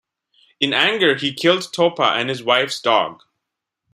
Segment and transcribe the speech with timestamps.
[0.59, 3.21] In anger, he killed Topa, and his wife's dog.